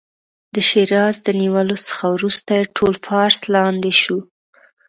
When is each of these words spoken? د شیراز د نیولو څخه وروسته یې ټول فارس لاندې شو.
د 0.53 0.55
شیراز 0.69 1.15
د 1.23 1.27
نیولو 1.41 1.77
څخه 1.87 2.05
وروسته 2.15 2.51
یې 2.57 2.71
ټول 2.75 2.93
فارس 3.05 3.39
لاندې 3.55 3.91
شو. 4.01 4.17